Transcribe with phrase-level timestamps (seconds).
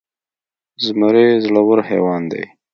[0.85, 2.43] زمری زړور حيوان دی.